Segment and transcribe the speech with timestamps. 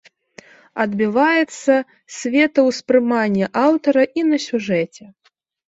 [0.85, 1.73] Адбіваецца
[2.17, 5.03] светаўспрыманне аўтара і на сюжэце.